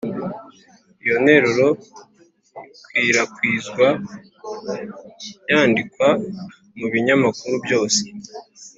iyo 1.03 1.15
nteruro 1.23 1.67
ikwirakwizwa 2.79 3.87
yandikwa 5.49 6.07
mu 6.77 6.87
binyamakuru 6.91 7.55
byose 7.65 8.01